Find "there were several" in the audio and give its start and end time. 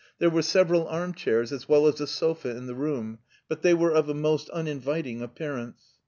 0.17-0.87